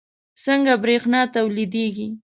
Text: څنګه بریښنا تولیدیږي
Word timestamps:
څنګه 0.43 0.73
بریښنا 0.83 1.21
تولیدیږي 1.33 2.07